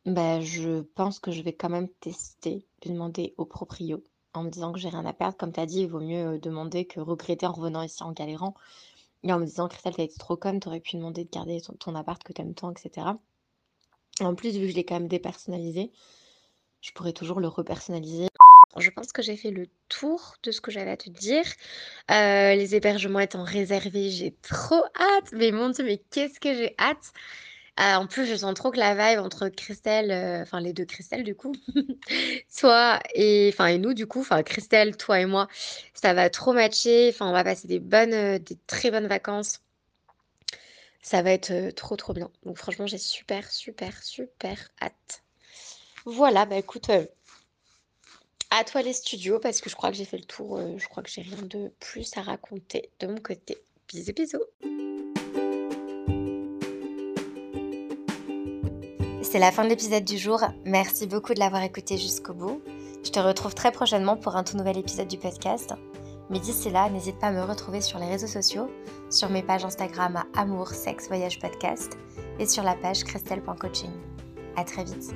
[0.05, 4.71] ben, je pense que je vais quand même tester, demander au proprio en me disant
[4.71, 5.38] que j'ai rien à perdre.
[5.38, 8.53] Comme tu as dit, il vaut mieux demander que regretter en revenant ici en galérant.
[9.23, 11.95] Et en me disant, Christelle, t'as été trop conne, t'aurais pu demander de garder ton,
[11.95, 13.07] appart que t'aimes tant, etc.
[14.19, 15.91] En plus, vu que je l'ai quand même dépersonnalisé,
[16.81, 18.27] je pourrais toujours le repersonnaliser.
[18.77, 21.45] Je pense que j'ai fait le tour de ce que j'avais à te dire.
[22.12, 25.31] Euh, les hébergements étant réservés, j'ai trop hâte.
[25.31, 27.13] Mais mon Dieu, mais qu'est-ce que j'ai hâte
[27.79, 30.86] euh, en plus, je sens trop que la vibe entre Christelle, euh, enfin les deux
[30.86, 31.55] Christelle du coup,
[32.59, 35.47] toi et et nous du coup, enfin Christelle, toi et moi,
[35.95, 37.09] ça va trop matcher.
[37.09, 39.62] Enfin, on va passer des bonnes, euh, des très bonnes vacances.
[41.01, 42.30] Ça va être trop trop bien.
[42.45, 45.24] Donc franchement, j'ai super super super hâte.
[46.05, 46.91] Voilà, bah écoute,
[48.51, 50.59] à toi les studios parce que je crois que j'ai fait le tour.
[50.78, 53.57] je crois que j'ai rien de plus à raconter de mon côté.
[53.88, 54.92] Bisous bisous.
[59.34, 60.41] C'est la fin de l'épisode du jour.
[60.63, 62.61] Merci beaucoup de l'avoir écouté jusqu'au bout.
[63.03, 65.73] Je te retrouve très prochainement pour un tout nouvel épisode du podcast.
[66.29, 68.69] Mais d'ici là, n'hésite pas à me retrouver sur les réseaux sociaux,
[69.09, 71.97] sur mes pages Instagram à Amour, Sexe, Voyage Podcast
[72.38, 73.89] et sur la page christelle.coaching.
[74.55, 75.15] À très vite.